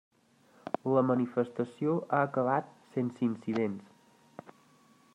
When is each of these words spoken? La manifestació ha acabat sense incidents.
La 0.95 1.03
manifestació 1.09 1.93
ha 2.19 2.23
acabat 2.31 2.75
sense 2.97 3.25
incidents. 3.31 4.53